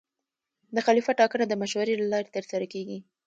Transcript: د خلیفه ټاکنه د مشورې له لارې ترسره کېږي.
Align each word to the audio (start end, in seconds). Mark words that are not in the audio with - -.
د 0.75 0.77
خلیفه 0.85 1.11
ټاکنه 1.19 1.45
د 1.47 1.53
مشورې 1.61 1.93
له 1.97 2.07
لارې 2.13 2.33
ترسره 2.35 2.65
کېږي. 2.73 2.99